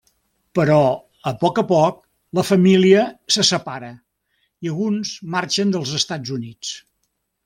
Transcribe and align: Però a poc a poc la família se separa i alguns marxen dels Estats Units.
Però 0.59 0.77
a 1.31 1.33
poc 1.41 1.59
a 1.61 1.63
poc 1.71 1.99
la 2.39 2.45
família 2.47 3.03
se 3.35 3.45
separa 3.49 3.91
i 4.67 4.71
alguns 4.73 5.13
marxen 5.37 5.75
dels 5.77 5.93
Estats 6.01 6.33
Units. 6.39 6.73